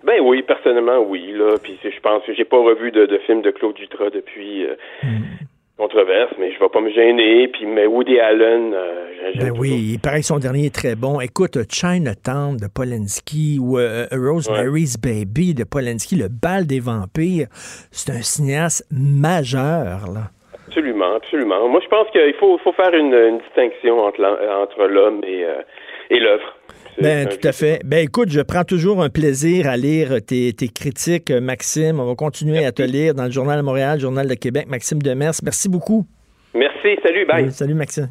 Ben 0.03 0.19
oui, 0.21 0.43
personnellement, 0.43 0.99
oui. 0.99 1.31
Là, 1.33 1.55
puis 1.61 1.79
je 1.83 1.99
pense 1.99 2.23
que 2.25 2.33
j'ai 2.35 2.45
pas 2.45 2.57
revu 2.57 2.91
de, 2.91 3.07
de 3.07 3.17
film 3.19 3.41
de 3.41 3.49
Claude 3.51 3.75
Dutra 3.75 4.09
depuis. 4.11 4.65
Euh, 4.65 4.75
hmm 5.03 5.45
controverse, 5.77 6.31
mais 6.39 6.51
je 6.51 6.59
vais 6.59 6.69
pas 6.69 6.81
me 6.81 6.91
gêner. 6.91 7.47
Puis, 7.49 7.65
mais 7.65 7.85
Woody 7.85 8.19
Allen, 8.19 8.73
euh, 8.73 9.05
ben 9.39 9.51
oui, 9.57 9.93
il 9.93 9.99
paraît 9.99 10.19
que 10.19 10.25
son 10.25 10.39
dernier 10.39 10.67
est 10.67 10.75
très 10.75 10.95
bon. 10.95 11.19
Écoute, 11.19 11.57
Chinatown 11.69 12.57
de 12.57 12.67
Polanski 12.67 13.57
ou 13.59 13.79
euh, 13.79 14.05
Rosemary's 14.11 14.97
Baby 14.97 15.53
de 15.53 15.63
Polanski, 15.63 16.15
Le 16.15 16.27
bal 16.29 16.67
des 16.67 16.79
vampires, 16.79 17.47
c'est 17.91 18.11
un 18.11 18.21
cinéaste 18.21 18.85
majeur, 18.91 20.11
là. 20.13 20.29
Absolument, 20.67 21.15
absolument. 21.15 21.67
Moi, 21.69 21.79
je 21.83 21.87
pense 21.87 22.09
qu'il 22.11 22.33
faut, 22.39 22.57
faut 22.57 22.73
faire 22.73 22.93
une, 22.93 23.39
distinction 23.39 23.99
entre, 23.99 24.21
entre 24.61 24.87
l'homme 24.87 25.21
et, 25.23 25.45
euh, 25.45 25.61
et 26.09 26.19
l'œuvre. 26.19 26.55
Ben, 27.01 27.27
tout 27.27 27.45
à 27.47 27.51
fait. 27.51 27.81
Ben, 27.83 28.05
écoute, 28.05 28.29
je 28.29 28.39
prends 28.41 28.63
toujours 28.63 29.03
un 29.03 29.09
plaisir 29.09 29.67
à 29.67 29.75
lire 29.75 30.17
tes, 30.25 30.53
critiques, 30.73 31.31
Maxime. 31.31 31.99
On 31.99 32.05
va 32.05 32.15
continuer 32.15 32.65
à 32.65 32.71
te 32.71 32.81
lire 32.83 33.13
dans 33.13 33.25
le 33.25 33.31
Journal 33.31 33.57
de 33.57 33.63
Montréal, 33.63 33.99
Journal 33.99 34.27
de 34.27 34.33
Québec. 34.35 34.67
Maxime 34.69 35.01
Demers, 35.01 35.33
merci 35.43 35.67
beaucoup. 35.67 36.05
Merci, 36.53 36.97
salut, 37.03 37.25
bye. 37.25 37.51
salut, 37.51 37.73
Maxime. 37.73 38.09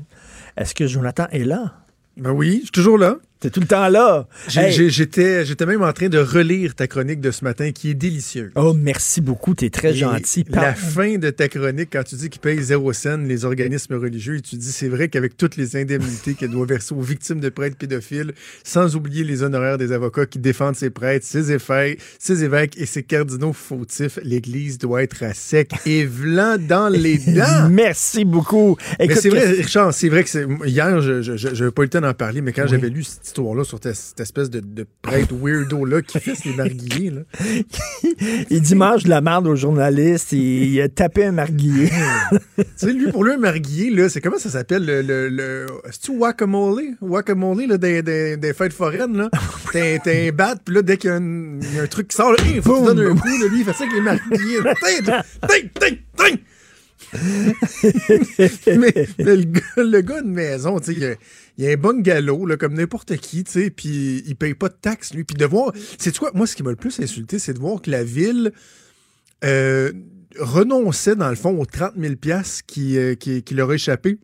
Est-ce 0.57 0.75
que 0.75 0.87
Jonathan 0.87 1.27
est 1.33 1.45
là? 1.45 1.73
Ben 2.17 2.31
oui, 2.31 2.59
je 2.59 2.65
suis 2.65 2.71
toujours 2.71 2.99
là. 2.99 3.17
T'es 3.41 3.51
tout 3.51 3.61
le 3.61 3.67
temps 3.67 3.89
là. 3.89 4.27
J'étais 4.49 5.45
j'étais 5.45 5.67
même 5.67 5.83
en 5.83 5.93
train 5.93 6.09
de 6.09 6.17
relire 6.19 6.75
ta 6.75 6.87
chronique 6.87 7.21
de 7.21 7.31
ce 7.31 7.45
matin 7.45 7.73
qui 7.73 7.91
est 7.91 7.95
délicieuse. 7.95 8.51
Oh, 8.55 8.73
merci 8.73 9.21
beaucoup. 9.21 9.55
T'es 9.55 9.69
très 9.69 9.93
gentil. 9.93 10.47
La 10.49 10.75
fin 10.75 11.19
de 11.19 11.29
ta 11.29 11.49
chronique, 11.49 11.91
quand 11.93 12.05
tu 12.05 12.15
dis 12.15 12.31
qu'ils 12.31 12.41
payent 12.41 12.63
zéro 12.63 12.93
scène, 12.95 13.29
les 13.29 13.45
organismes 13.45 13.97
religieux, 13.97 14.41
tu 14.41 14.57
dis 14.57 14.73
c'est 14.73 14.89
vrai 14.89 15.09
qu'avec 15.09 15.37
toutes 15.37 15.57
les 15.57 15.77
indemnités 15.77 16.33
qu'elle 16.33 16.53
doit 16.53 16.65
verser 16.65 16.95
aux 16.95 17.03
victimes 17.03 17.41
de 17.41 17.51
prêtres 17.51 17.77
pédophiles, 17.77 18.33
sans 18.63 18.97
oublier 18.97 19.25
les 19.25 19.43
honoraires 19.43 19.77
des 19.77 19.93
avocats 19.93 20.25
qui 20.25 20.39
défendent 20.39 20.77
ces 20.77 20.89
prêtres, 20.89 21.27
ces 21.29 21.53
évêques, 21.53 22.01
ces 22.19 22.45
évêques 22.45 22.79
et 22.79 22.87
ces 22.87 23.03
cardinaux 23.03 23.53
fautifs, 23.53 24.19
l'Église 24.23 24.79
doit 24.79 25.03
être 25.03 25.23
à 25.23 25.35
sec 25.35 25.71
et 25.85 26.07
vlant 26.07 26.57
dans 26.59 26.89
les 26.93 27.19
dents. 27.19 27.69
merci 27.69 28.25
beaucoup. 28.25 28.79
mais 28.99 29.15
c'est 29.17 29.29
vrai, 29.29 29.51
Richard, 29.51 29.93
c'est 29.93 30.09
vrai 30.09 30.25
que 30.25 30.67
hier, 30.67 31.01
je 31.03 31.49
n'avais 31.61 31.71
pas 31.73 31.83
eu 31.83 31.87
le 31.87 31.91
temps 31.91 32.01
d'en 32.01 32.15
parler, 32.15 32.41
mais 32.41 32.53
quand 32.53 32.67
j'avais 32.67 32.89
lu 32.89 33.05
cette 33.25 33.39
histoire-là 33.39 33.65
sur 33.65 33.79
cette 33.83 34.21
espèce 34.21 34.51
de, 34.51 34.87
prêtre 35.01 35.35
weirdo-là 35.35 36.03
qui 36.03 36.21
fait 36.21 36.45
les 36.45 36.55
marguilliers. 36.55 37.11
Là. 37.11 37.23
il 38.51 38.61
dit 38.61 38.75
mange 38.75 39.05
de 39.05 39.09
la 39.09 39.23
merde 39.23 39.47
aux 39.47 39.57
journalistes 39.57 40.35
et 40.35 40.67
il 40.67 40.81
a 40.83 40.91
tapé 40.91 41.25
un 41.25 41.33
marguillier. 41.33 41.89
tu 42.59 42.65
sais, 42.77 42.93
lui, 42.93 43.11
pour 43.11 43.25
lui, 43.25 43.33
un 43.33 43.39
marguillier, 43.39 43.91
là, 43.91 44.11
c'est 44.11 44.21
comment 44.21 44.39
ça 44.39 44.51
s'appelle 44.51 44.85
le. 44.85 45.01
le, 45.01 45.29
le 45.31 45.67
C'est-tu 45.87 46.11
Wakamole? 46.11 46.97
Wakamole, 47.01 47.67
là, 47.67 47.79
des, 47.79 48.03
des, 48.03 48.37
des 48.37 48.53
fêtes 48.53 48.75
foraines, 48.75 49.17
là. 49.17 49.31
T'as 49.73 49.99
un 50.07 50.31
bat, 50.31 50.57
puis 50.63 50.75
là, 50.75 50.83
dès 50.83 50.99
qu'il 50.99 51.11
y, 51.11 51.13
a 51.79 51.83
un 51.83 51.87
truc 51.87 52.09
qui 52.09 52.17
sort, 52.17 52.37
il 52.55 52.61
faut 52.61 52.83
que 52.83 52.91
tu 52.91 52.95
donnes 52.95 53.13
un 53.13 53.17
coup, 53.17 53.39
là, 53.41 53.49
lui, 53.49 53.61
il 53.61 53.65
fait 53.65 53.73
ça 53.73 53.85
avec 53.85 53.95
les 53.95 54.03
marguilliers. 54.03 54.61
Ting, 55.49 55.71
ting, 55.81 55.99
ting, 56.17 56.39
mais, 58.67 58.93
le, 59.19 59.45
gars, 59.45 59.61
le, 59.77 60.01
gars, 60.01 60.23
de 60.23 60.27
maison, 60.27 60.79
tu 60.81 60.95
sais, 60.95 61.19
il 61.59 61.65
y 61.65 61.69
a 61.69 61.73
un 61.73 61.77
bungalow, 61.77 62.47
là, 62.47 62.57
comme 62.57 62.75
n'importe 62.75 63.17
qui, 63.17 63.45
tu 63.45 63.53
sais, 63.53 63.71
puis 63.71 64.23
il 64.27 64.37
paye 64.37 64.55
pas 64.55 64.69
de 64.69 64.77
taxes, 64.81 65.15
lui. 65.15 65.25
Puis 65.25 65.37
de 65.37 65.47
voir, 65.47 65.73
c'est 65.99 66.17
quoi, 66.17 66.31
moi, 66.35 66.47
ce 66.47 66.57
qui 66.57 66.63
m'a 66.63 66.71
le 66.71 66.77
plus 66.77 66.99
insulté, 67.01 67.39
c'est 67.39 67.55
de 67.55 67.61
voir 67.61 67.81
que 67.81 67.91
la 67.91 68.05
ville 68.05 68.53
euh, 69.45 69.93
renonçait, 70.39 71.17
dans 71.17 71.31
le 71.31 71.37
fond, 71.37 71.59
aux 71.59 71.67
30 71.67 71.95
000 71.99 72.15
qui, 72.67 72.99
euh, 72.99 73.15
qui, 73.15 73.43
qui 73.43 73.55
leur 73.55 73.73
échappé 73.73 74.19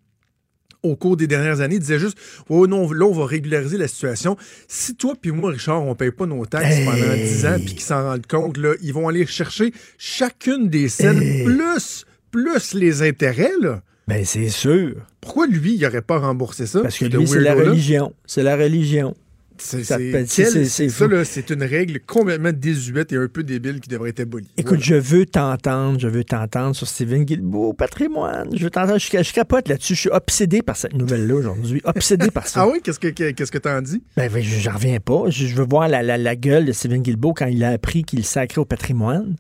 au 0.83 0.97
cours 0.97 1.17
des 1.17 1.27
dernières 1.27 1.61
années, 1.61 1.77
il 1.77 1.81
disait 1.81 1.99
juste 1.99 2.19
Oh 2.49 2.67
non, 2.67 2.91
là, 2.91 3.05
on 3.05 3.13
va 3.13 3.27
régulariser 3.27 3.79
la 3.79 3.89
situation. 3.89 4.37
Si 4.69 4.95
toi 4.95 5.15
puis 5.21 5.31
moi, 5.31 5.51
Richard, 5.51 5.83
on 5.85 5.95
paye 5.95 6.11
pas 6.11 6.27
nos 6.27 6.47
taxes 6.47 6.77
pendant 6.85 7.15
10 7.15 7.47
ans 7.47 7.57
puis 7.59 7.75
qu'ils 7.75 7.81
s'en 7.81 8.03
rendent 8.03 8.27
compte, 8.27 8.57
là, 8.57 8.75
ils 8.83 8.93
vont 8.93 9.09
aller 9.09 9.27
chercher 9.27 9.73
chacune 9.99 10.69
des 10.69 10.89
scènes 10.89 11.45
plus, 11.45 12.07
plus 12.31 12.75
les 12.75 13.03
intérêts, 13.03 13.53
là. 13.61 13.83
Ben, 14.09 14.25
c'est 14.25 14.49
sûr. 14.49 14.97
Pourquoi 15.21 15.47
lui, 15.47 15.75
il 15.75 15.81
n'aurait 15.83 16.03
pas 16.03 16.19
remboursé 16.19 16.67
ça? 16.67 16.81
Parce 16.81 16.99
que 16.99 17.05
lui, 17.05 17.27
c'est 17.27 17.41
la 17.41 17.55
religion. 17.55 18.13
C'est 18.27 18.43
la 18.43 18.57
religion. 18.57 19.15
C'est 19.63 19.85
Ça 19.85 19.99
c'est- 19.99 21.51
une 21.51 21.63
règle 21.63 22.01
complètement 22.01 22.51
désuète 22.51 23.13
et 23.13 23.17
un 23.17 23.29
peu 23.29 23.43
débile 23.43 23.81
qui 23.81 23.91
devrait 23.91 24.09
être 24.09 24.21
abolie. 24.21 24.49
Écoute, 24.57 24.79
Voilà. 24.79 24.85
je 24.85 24.95
veux 24.95 25.27
t'entendre, 25.27 26.01
je 26.01 26.09
veux 26.09 26.25
t'entendre 26.25 26.75
sur 26.75 26.89
Steven 26.89 27.25
Guilbeault, 27.25 27.75
patrimoine. 27.75 28.49
Je 28.57 28.65
veux 28.65 28.71
t'entendre, 28.71 28.99
je, 28.99 29.23
je 29.23 29.33
capote 29.35 29.69
là-dessus. 29.69 29.95
Je 29.95 30.01
suis 30.01 30.11
obsédé 30.11 30.63
par 30.63 30.77
cette 30.79 30.95
nouvelle-là 30.95 31.35
aujourd'hui. 31.35 31.83
Obsédé 31.85 32.31
par 32.31 32.47
ça. 32.49 32.61
Ah 32.63 32.69
oui, 32.69 32.81
qu'est-ce 32.83 32.99
que 32.99 33.09
qu'est-ce 33.09 33.53
que 33.53 33.59
t'en 33.59 33.83
dis? 33.83 34.03
Ben, 34.17 34.33
ben, 34.33 34.43
j'en 34.43 34.73
reviens 34.73 34.99
pas. 34.99 35.25
Je, 35.29 35.47
je 35.47 35.55
veux 35.55 35.67
voir 35.69 35.89
la, 35.89 36.03
la, 36.03 36.17
la 36.17 36.37
gueule 36.37 36.65
de 36.65 36.73
Steven 36.73 37.03
Guilbeault 37.03 37.35
quand 37.35 37.47
il 37.47 37.63
a 37.63 37.69
appris 37.69 38.03
qu'il 38.03 38.25
sacrait 38.25 38.61
au 38.63 38.65
patrimoine. 38.65 39.37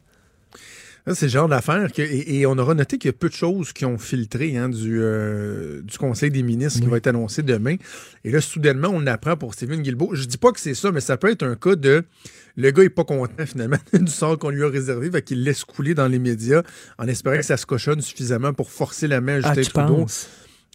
C'est 1.06 1.26
le 1.26 1.30
genre 1.32 1.48
d'affaire 1.48 1.90
que. 1.92 2.02
Et, 2.02 2.40
et 2.40 2.46
on 2.46 2.56
aura 2.58 2.74
noté 2.74 2.98
qu'il 2.98 3.08
y 3.08 3.14
a 3.14 3.16
peu 3.16 3.28
de 3.28 3.34
choses 3.34 3.72
qui 3.72 3.84
ont 3.84 3.98
filtré 3.98 4.56
hein, 4.56 4.68
du, 4.68 4.98
euh, 5.00 5.80
du 5.82 5.98
Conseil 5.98 6.30
des 6.30 6.42
ministres 6.42 6.80
qui 6.80 6.86
va 6.86 6.96
être 6.98 7.06
annoncé 7.06 7.42
demain. 7.42 7.76
Et 8.24 8.30
là, 8.30 8.40
soudainement, 8.40 8.88
on 8.92 9.06
apprend 9.06 9.36
pour 9.36 9.54
Stephen 9.54 9.82
Guilbeault. 9.82 10.14
Je 10.14 10.24
dis 10.24 10.36
pas 10.38 10.52
que 10.52 10.60
c'est 10.60 10.74
ça, 10.74 10.92
mais 10.92 11.00
ça 11.00 11.16
peut 11.16 11.30
être 11.30 11.42
un 11.42 11.56
cas 11.56 11.74
de. 11.76 12.04
Le 12.56 12.70
gars 12.72 12.82
est 12.82 12.88
pas 12.90 13.04
content 13.04 13.32
finalement 13.46 13.78
du 13.92 14.10
sort 14.10 14.38
qu'on 14.38 14.50
lui 14.50 14.62
a 14.64 14.68
réservé, 14.68 15.10
fait 15.10 15.22
qu'il 15.22 15.42
laisse 15.44 15.64
couler 15.64 15.94
dans 15.94 16.08
les 16.08 16.18
médias 16.18 16.62
en 16.98 17.06
espérant 17.08 17.36
que 17.36 17.42
ça 17.44 17.56
se 17.56 17.64
cochonne 17.64 18.00
suffisamment 18.02 18.52
pour 18.52 18.70
forcer 18.70 19.06
la 19.08 19.20
main 19.20 19.40
à 19.42 19.48
Ah, 19.50 19.54
Justin 19.54 19.62
tu 19.62 19.70
Trudeau. 19.70 19.96
penses? 20.02 20.28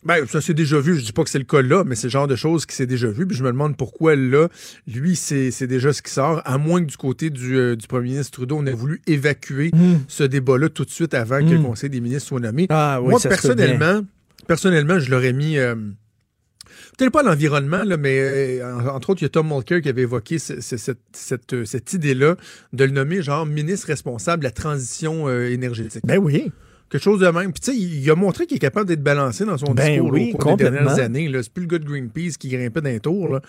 Ben, 0.06 0.26
ça 0.28 0.40
s'est 0.40 0.54
déjà 0.54 0.80
vu. 0.80 0.96
Je 0.98 1.04
dis 1.04 1.12
pas 1.12 1.24
que 1.24 1.30
c'est 1.32 1.40
le 1.40 1.46
cas 1.46 1.62
là, 1.64 1.84
mais 1.84 1.96
c'est 1.96 2.08
le 2.08 2.12
genre 2.12 2.28
de 2.28 2.36
choses 2.36 2.66
qui 2.66 2.76
s'est 2.76 2.86
déjà 2.86 3.08
vu. 3.10 3.26
Puis 3.26 3.36
je 3.36 3.44
me 3.44 3.52
demande 3.52 3.76
pourquoi 3.76 4.16
là, 4.16 4.48
lui, 4.88 5.16
c'est 5.16 5.66
déjà 5.68 5.92
ce 5.94 6.02
qui 6.02 6.12
sort. 6.12 6.42
À 6.46 6.58
moins 6.60 6.82
que 6.82 6.90
du 6.90 6.98
côté 6.98 7.30
du, 7.32 7.58
euh, 7.58 7.76
du 7.76 7.88
premier 7.88 8.10
ministre 8.12 8.32
Trudeau, 8.34 8.58
on 8.60 8.66
ait 8.68 8.72
voulu 8.74 9.02
évacuer 9.08 9.72
Hmm. 9.74 9.96
ce 10.08 10.24
débat-là 10.24 10.70
tout 10.70 10.86
de 10.86 10.92
suite 10.92 11.14
avant 11.16 11.40
que 11.40 11.52
le 11.52 11.58
Mm. 11.60 11.64
Conseil 11.64 11.90
des 11.90 12.02
ministres 12.02 12.28
soit 12.30 12.40
nommé. 12.40 12.68
Ah 12.70 13.00
oui, 13.02 13.10
Moi, 13.10 13.20
personnellement, 13.20 14.02
personnellement, 14.48 15.00
je 15.00 15.10
l'aurais 15.10 15.34
mis. 15.34 15.58
euh, 15.58 15.76
Peut-être 16.98 17.12
pas 17.12 17.24
l'environnement, 17.24 17.84
mais 18.00 18.20
euh, 18.62 18.74
en- 18.80 18.88
entre 18.88 19.10
autres, 19.10 19.22
il 19.22 19.26
y 19.26 19.28
a 19.28 19.30
Tom 19.30 19.48
Mulcair 19.50 19.82
qui 19.82 19.90
avait 19.90 20.04
évoqué 20.04 20.40
ce- 20.40 20.62
ce- 20.62 20.78
cette, 20.78 21.00
cette, 21.14 21.66
cette 21.66 21.94
idée-là 21.94 22.38
de 22.74 22.84
le 22.86 22.92
nommer 22.92 23.22
genre 23.22 23.46
ministre 23.46 23.88
responsable 23.88 24.40
de 24.44 24.46
la 24.46 24.52
transition 24.52 25.28
euh, 25.28 25.50
énergétique. 25.50 26.04
Ben 26.06 26.18
oui. 26.20 26.52
Quelque 26.90 27.02
chose 27.02 27.20
de 27.20 27.28
même. 27.28 27.52
Puis 27.52 27.62
tu 27.62 27.72
sais, 27.72 27.78
il, 27.78 28.10
a 28.12 28.16
montré 28.16 28.46
qu'il 28.46 28.58
est 28.58 28.60
capable 28.60 28.88
d'être 28.88 29.02
balancé 29.02 29.44
dans 29.44 29.58
son 29.58 29.74
Ben 29.74 29.90
discours 29.90 30.12
là, 30.12 30.20
oui, 30.20 30.32
au 30.34 30.38
cours 30.38 30.56
des 30.56 30.70
dernières 30.70 31.00
années. 31.00 31.30
C'est 31.42 31.52
plus 31.52 31.62
le 31.62 31.68
gars 31.68 31.80
de 31.80 31.86
Greenpeace 31.86 32.38
qui 32.40 32.50
grimpait 32.50 32.82
d'un 32.82 33.00
tour. 33.00 33.34
là. 33.34 33.42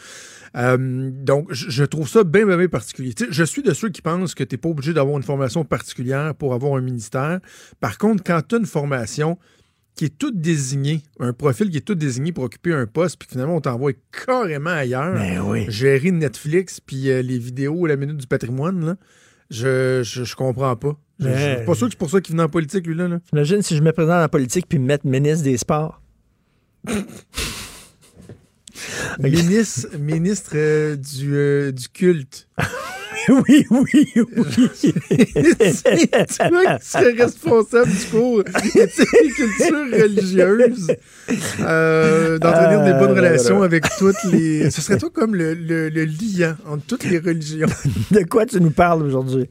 Euh, 0.56 1.10
donc, 1.12 1.52
je 1.52 1.84
trouve 1.84 2.08
ça 2.08 2.24
bien, 2.24 2.46
bien, 2.46 2.56
bien 2.56 2.68
particulier. 2.68 3.14
Je 3.30 3.44
suis 3.44 3.62
de 3.62 3.74
ceux 3.74 3.90
qui 3.90 4.00
pensent 4.00 4.34
que 4.34 4.42
tu 4.42 4.54
n'es 4.54 4.58
pas 4.58 4.70
obligé 4.70 4.94
d'avoir 4.94 5.16
une 5.18 5.22
formation 5.22 5.64
particulière 5.64 6.34
pour 6.34 6.54
avoir 6.54 6.76
un 6.76 6.80
ministère. 6.80 7.40
Par 7.78 7.98
contre, 7.98 8.22
quand 8.24 8.40
tu 8.48 8.54
as 8.54 8.58
une 8.58 8.66
formation 8.66 9.38
qui 9.96 10.04
est 10.04 10.18
toute 10.18 10.40
désignée, 10.40 11.02
un 11.20 11.32
profil 11.32 11.70
qui 11.70 11.78
est 11.78 11.82
tout 11.82 11.94
désigné 11.94 12.32
pour 12.32 12.44
occuper 12.44 12.74
un 12.74 12.86
poste, 12.86 13.18
puis 13.18 13.28
finalement, 13.30 13.56
on 13.56 13.60
t'envoie 13.62 13.92
carrément 14.26 14.70
ailleurs, 14.70 15.14
Ben 15.14 15.40
oui. 15.40 15.64
gérer 15.68 16.10
Netflix, 16.10 16.80
puis 16.80 17.10
euh, 17.10 17.22
les 17.22 17.38
vidéos, 17.38 17.86
la 17.86 17.96
minute 17.96 18.18
du 18.18 18.26
patrimoine, 18.26 18.84
là, 18.84 18.96
je, 19.50 20.02
je, 20.02 20.24
je 20.24 20.36
comprends 20.36 20.76
pas. 20.76 20.96
Je, 21.18 21.28
je 21.28 21.56
suis 21.56 21.64
pas 21.64 21.74
sûr 21.74 21.86
que 21.86 21.92
c'est 21.92 21.98
pour 21.98 22.10
ça 22.10 22.20
qu'il 22.20 22.32
venait 22.34 22.44
en 22.44 22.48
politique, 22.48 22.86
lui-là. 22.86 23.08
Là. 23.08 23.20
Imagine 23.32 23.62
si 23.62 23.76
je 23.76 23.82
me 23.82 23.92
présente 23.92 24.20
la 24.20 24.28
politique 24.28 24.66
puis 24.68 24.78
me 24.78 24.86
mettre 24.86 25.06
ministre 25.06 25.44
des 25.44 25.56
Sports. 25.56 26.00
Ministre, 29.18 29.96
ministre 29.98 30.52
euh, 30.54 30.96
du, 30.96 31.34
euh, 31.34 31.72
du 31.72 31.88
culte. 31.88 32.48
oui, 33.48 33.66
oui, 33.70 34.12
oui. 34.14 34.14
tu 34.14 34.22
vois 36.48 36.78
qui 36.78 36.86
serait 36.86 37.12
responsable 37.12 37.90
du 37.90 38.06
cours 38.10 38.42
éthique 38.74 39.08
et 39.24 39.28
culture 39.30 39.86
religieuse, 39.92 40.86
euh, 41.60 42.38
d'entretenir 42.38 42.84
des 42.84 42.90
Ah, 42.90 42.98
bonnes 42.98 43.14
là, 43.14 43.28
relations 43.28 43.62
avec 43.62 43.84
toutes 43.98 44.22
les... 44.30 44.70
Ce 44.70 44.80
serait 44.80 44.98
toi 44.98 45.10
comme 45.12 45.34
le, 45.34 45.54
le, 45.54 45.88
le 45.88 46.04
liant 46.04 46.56
entre 46.66 46.84
toutes 46.86 47.04
les 47.04 47.18
religions. 47.18 47.68
De 48.10 48.22
quoi 48.24 48.46
tu 48.46 48.60
nous 48.60 48.70
parles 48.70 49.02
aujourd'hui? 49.02 49.48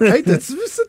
hey, 0.00 0.22
t'as-tu 0.24 0.52
vu 0.52 0.58
ça? 0.66 0.82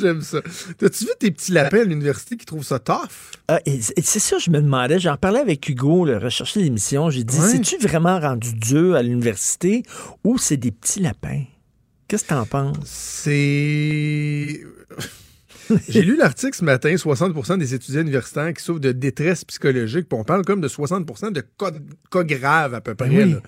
J'aime 0.00 0.20
ça. 0.22 0.40
T'as-tu 0.78 1.04
vu 1.04 1.10
tes 1.18 1.30
petits 1.30 1.52
lapins 1.52 1.80
à 1.80 1.84
l'université 1.84 2.36
qui 2.36 2.44
trouvent 2.46 2.64
ça 2.64 2.78
tough? 2.78 3.32
Ah, 3.48 3.60
c'est 4.02 4.18
ça, 4.20 4.38
je 4.38 4.50
me 4.50 4.60
demandais. 4.60 4.98
J'en 4.98 5.16
parlais 5.16 5.40
avec 5.40 5.68
Hugo, 5.68 6.04
le 6.04 6.18
recherché 6.18 6.60
l'émission. 6.60 7.10
J'ai 7.10 7.24
dit, 7.24 7.38
Ouais. 7.38 7.48
c'est-tu 7.48 7.76
vraiment 7.78 8.18
rendu 8.20 8.52
dur 8.54 8.94
à 8.94 9.02
l'université 9.02 9.82
ou 10.24 10.38
c'est 10.38 10.56
des 10.56 10.70
petits 10.70 11.00
lapins? 11.00 11.42
Qu'est-ce 12.08 12.24
que 12.24 12.28
t'en 12.30 12.44
penses? 12.46 12.76
C'est. 12.84 14.60
J'ai 15.88 16.02
lu 16.02 16.16
l'article 16.16 16.54
ce 16.54 16.64
matin, 16.64 16.94
60% 16.94 17.56
des 17.58 17.72
étudiants 17.74 18.02
universitaires 18.02 18.52
qui 18.52 18.62
souffrent 18.62 18.80
de 18.80 18.92
détresse 18.92 19.44
psychologique, 19.46 20.08
puis 20.10 20.18
on 20.18 20.24
parle 20.24 20.44
comme 20.44 20.60
de 20.60 20.68
60% 20.68 21.32
de 21.32 21.40
cas, 21.40 21.70
cas 22.10 22.22
graves 22.24 22.74
à 22.74 22.82
peu 22.82 22.94
près. 22.94 23.08
Oui. 23.08 23.32
là. 23.32 23.38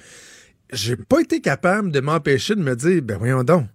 J'ai 0.73 0.97
pas 0.97 1.21
été 1.21 1.41
capable 1.43 1.93
de 1.93 2.01
m'empêcher 2.01 2.55
de 2.55 2.63
me 2.63 2.75
dire, 2.75 3.03
ben 3.03 3.19
voyons 3.19 3.45
donc. 3.45 3.67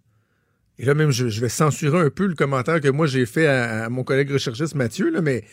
Et 0.81 0.85
là 0.85 0.95
même, 0.95 1.11
je, 1.11 1.29
je 1.29 1.39
vais 1.41 1.47
censurer 1.49 1.99
un 1.99 2.09
peu 2.09 2.25
le 2.25 2.33
commentaire 2.33 2.81
que 2.81 2.89
moi 2.89 3.05
j'ai 3.05 3.25
fait 3.27 3.45
à, 3.45 3.85
à 3.85 3.89
mon 3.89 4.03
collègue 4.03 4.31
recherchiste 4.31 4.73
Mathieu, 4.73 5.11
là, 5.11 5.21
mais 5.21 5.43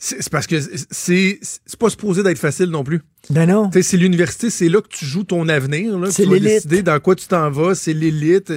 c'est 0.00 0.30
parce 0.30 0.46
que 0.46 0.56
c'est 0.90 1.40
pas 1.78 1.90
supposé 1.90 2.22
d'être 2.22 2.38
facile 2.38 2.70
non 2.70 2.84
plus. 2.84 3.00
Ben 3.30 3.46
non. 3.46 3.68
Tu 3.68 3.78
sais, 3.78 3.82
c'est 3.90 3.96
l'université, 3.98 4.48
c'est 4.48 4.68
là 4.68 4.80
que 4.80 4.86
tu 4.88 5.04
joues 5.04 5.24
ton 5.24 5.48
avenir. 5.48 5.98
là. 5.98 6.10
C'est 6.10 6.22
Tu 6.22 6.28
vas 6.28 6.34
l'élite. 6.36 6.48
décider 6.54 6.82
dans 6.82 6.98
quoi 7.00 7.16
tu 7.16 7.26
t'en 7.26 7.50
vas. 7.50 7.74
C'est 7.74 7.92
l'élite. 7.92 8.52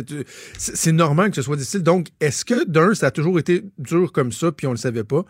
C'est 0.57 0.91
normal 0.91 1.31
que 1.31 1.35
ce 1.35 1.41
soit 1.41 1.55
difficile. 1.57 1.81
Donc, 1.81 2.09
est-ce 2.21 2.45
que, 2.45 2.63
d'un, 2.69 2.93
ça 2.93 3.07
a 3.07 3.11
toujours 3.11 3.39
été 3.39 3.63
dur 3.79 4.11
comme 4.13 4.31
ça, 4.31 4.51
puis 4.51 4.67
on 4.67 4.71
le 4.71 4.77
savait 4.77 5.03
pas? 5.03 5.25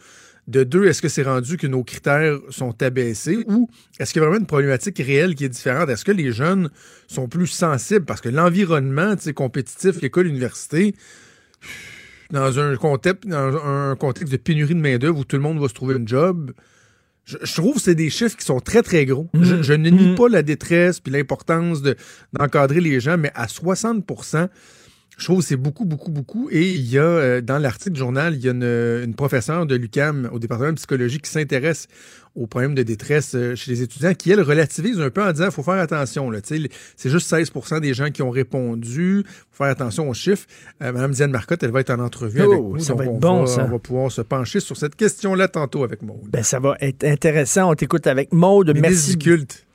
De 0.51 0.63
deux, 0.65 0.86
est-ce 0.88 1.01
que 1.01 1.08
c'est 1.08 1.24
rendu 1.24 1.55
que 1.58 1.65
nos 1.65 1.84
critères 1.84 2.38
sont 2.50 2.75
abaissés? 2.84 3.46
Ou 3.48 3.70
est-ce 4.00 4.12
qu'il 4.12 4.22
y 4.22 4.25
a 4.25 4.27
vraiment 4.27 4.41
une 4.41 4.48
problématique 4.48 4.98
réelle 4.98 5.34
qui 5.36 5.46
est 5.46 5.50
différente? 5.50 5.88
Est-ce 5.89 6.03
que 6.03 6.12
les 6.12 6.31
jeunes 6.34 6.70
sont 7.08 7.29
plus 7.29 7.48
sensibles? 7.48 8.05
Parce 8.05 8.20
que 8.20 8.27
l'environnement 8.29 9.15
compétitif, 9.34 10.01
l'école, 10.01 10.25
l'université, 10.25 10.93
dans 12.31 12.60
un 12.60 12.75
contexte, 12.75 13.27
dans 13.27 13.55
un 13.65 13.96
contexte 13.96 14.31
de 14.31 14.38
pénurie 14.38 14.75
de 14.75 14.79
main-d'œuvre 14.81 15.20
où 15.20 15.24
tout 15.24 15.38
le 15.38 15.41
monde 15.41 15.60
va 15.60 15.67
se 15.70 15.74
trouver 15.74 15.96
un 15.96 16.05
job, 16.05 16.51
je, 17.24 17.38
je 17.43 17.53
trouve 17.53 17.75
que 17.75 17.81
c'est 17.81 17.96
des 17.96 18.10
chiffres 18.10 18.36
qui 18.36 18.46
sont 18.46 18.60
très, 18.60 18.81
très 18.81 19.05
gros. 19.05 19.29
Je, 19.39 19.62
je 19.62 19.74
ne 19.74 19.89
nie 19.89 20.10
Mhm. 20.10 20.15
pas 20.15 20.27
la 20.27 20.41
détresse 20.43 21.00
puis 21.00 21.13
l'importance 21.13 21.81
de- 21.81 21.96
d'encadrer 22.34 22.81
les 22.81 23.00
gens, 23.00 23.17
mais 23.17 23.31
à 23.36 23.48
60 23.48 24.05
je 25.22 25.28
trouve 25.28 25.40
que 25.42 25.46
c'est 25.46 25.56
beaucoup, 25.56 25.86
beaucoup, 25.86 26.10
beaucoup. 26.10 26.50
Et 26.51 26.72
il 26.72 26.90
y 26.90 26.98
a, 26.98 27.04
euh, 27.04 27.42
dans 27.42 27.60
l'article 27.60 27.92
du 27.92 28.00
journal, 28.00 28.34
il 28.34 28.44
y 28.44 28.48
a 28.50 28.51
une, 28.51 28.63
une 29.04 29.13
professeure 29.13 29.68
de 29.68 29.75
l'UCAM 29.75 30.28
au 30.32 30.40
département 30.40 30.72
de 30.72 30.78
psychologie 30.78 31.20
qui 31.20 31.30
s'intéresse 31.30 31.88
aux 32.36 32.48
problèmes 32.48 32.74
de 32.74 32.82
détresse 32.82 33.34
euh, 33.36 33.56
chez 33.56 33.70
les 33.72 33.82
étudiants, 33.84 34.13
qui, 34.16 34.32
elle, 34.32 34.42
relativise 34.42 35.00
un 35.00 35.10
peu 35.12 35.22
en 35.22 35.32
disant, 35.32 35.46
il 35.46 35.51
faut 35.51 35.62
faire 35.63 35.75
attention. 35.75 36.32
là. 36.32 36.40
C'est 36.44 37.10
juste 37.10 37.32
16% 37.32 37.82
des 37.82 37.94
gens 37.94 38.10
qui 38.10 38.24
ont 38.24 38.32
répondu. 38.32 39.24
faut 39.51 39.63
faire 39.63 39.72
attention 39.72 40.10
aux 40.10 40.13
chiffres. 40.16 40.48
Euh, 40.82 40.92
Madame 40.92 41.12
Diane 41.12 41.30
Marcotte, 41.32 41.62
elle 41.62 41.72
va 41.72 41.82
être 41.82 41.92
en 41.92 42.00
entrevue 42.00 42.42
Oh, 42.42 42.51
avec 42.51 42.63
nous. 42.63 42.80
ça 42.80 42.96
va 42.96 43.04
être 43.04 43.12
on 43.12 43.20
bon, 43.20 43.42
va, 43.42 43.48
ça. 43.48 43.66
on 43.66 43.70
va 43.72 43.80
pouvoir 43.80 44.12
se 44.12 44.22
pencher 44.22 44.60
sur 44.60 44.75
cette 44.75 44.96
question-là 44.96 45.50
tantôt 45.50 45.84
avec 45.84 46.01
Maud. 46.01 46.22
Ben, 46.32 46.42
ça 46.42 46.60
va 46.60 46.78
être 46.80 47.04
intéressant. 47.04 47.70
On 47.70 47.75
t'écoute 47.75 48.08
avec 48.08 48.34
Maude. 48.34 48.74
Merci. 48.75 49.18
culte. 49.18 49.66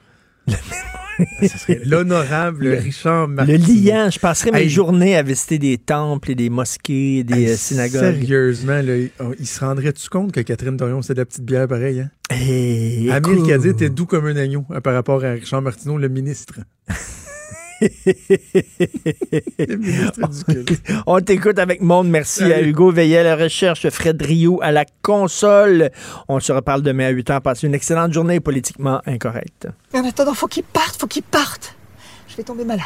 L'honorable 1.84 2.68
Richard 2.68 3.26
Le 3.26 3.34
Martineau. 3.34 3.66
liant, 3.66 4.10
je 4.10 4.18
passerai 4.18 4.50
mes 4.50 4.60
Hey. 4.62 4.68
journées 4.68 5.16
à 5.16 5.22
visiter 5.22 5.58
des 5.58 5.78
temples 5.78 6.32
et 6.32 6.34
des 6.34 6.50
mosquées, 6.50 7.24
des 7.24 7.34
Hey, 7.44 7.48
euh, 7.50 7.56
synagogues. 7.56 8.00
Sérieusement, 8.00 8.82
là, 8.82 8.96
il- 9.38 9.46
se 9.46 9.60
rendrait-tu 9.60 10.08
compte 10.10 10.32
que 10.32 10.40
Catherine 10.40 10.76
Dorion, 10.76 11.00
c'est 11.02 11.14
de 11.14 11.20
la 11.20 11.24
petite 11.24 11.44
bière 11.44 11.66
pareille? 11.68 12.00
Hein? 12.00 12.10
Hey, 12.30 13.10
Amir. 13.10 13.46
Kadir 13.46 13.70
était 13.72 13.88
doux 13.88 14.04
comme 14.06 14.26
un 14.26 14.36
agneau 14.36 14.64
hein, 14.70 14.80
par 14.82 14.92
rapport 14.94 15.24
à 15.24 15.30
Richard 15.32 15.62
Martineau, 15.62 15.96
le 15.96 16.08
ministre. 16.08 16.54
Le 17.80 19.76
ministre 19.76 20.28
du 20.28 20.64
culte. 20.64 20.82
On 21.06 21.20
t'écoute 21.20 21.58
avec 21.58 21.80
Monde. 21.80 22.08
Merci 22.08 22.40
Salut. 22.40 22.52
à 22.52 22.62
Hugo 22.62 22.90
Veillet 22.90 23.18
à 23.18 23.22
la 23.22 23.36
recherche, 23.36 23.88
Fred 23.88 24.20
Rio 24.20 24.60
à 24.62 24.72
la 24.72 24.84
console. 25.02 25.90
On 26.28 26.40
se 26.40 26.52
reparle 26.52 26.82
demain 26.82 27.06
à 27.06 27.10
8 27.10 27.30
h. 27.30 27.40
Passez 27.40 27.66
une 27.66 27.74
excellente 27.74 28.12
journée 28.12 28.40
politiquement 28.40 29.00
incorrecte. 29.06 29.68
Mais 29.92 30.00
en 30.00 30.04
attendant, 30.04 30.34
faut 30.34 30.48
qu'il 30.48 30.64
parte, 30.64 30.96
faut 30.98 31.06
qu'il 31.06 31.22
parte. 31.22 31.74
Je 32.28 32.36
vais 32.36 32.42
tomber 32.42 32.64
malade. 32.64 32.82